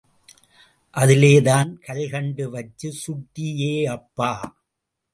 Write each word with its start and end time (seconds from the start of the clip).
அதுலதான் 0.93 1.71
கல்கண்டு 1.85 2.49
வச்சு 2.49 2.91
சுட்டியேப்பா! 3.01 4.31